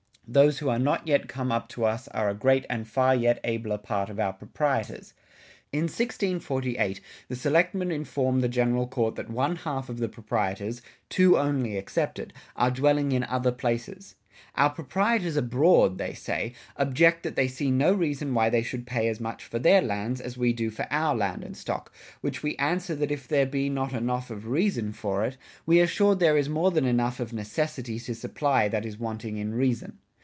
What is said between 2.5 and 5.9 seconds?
and far yet abler part of our Proprietors.. ."[57:4] In